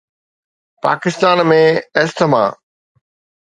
[0.83, 1.61] Pakistan ۾
[2.03, 2.43] asthma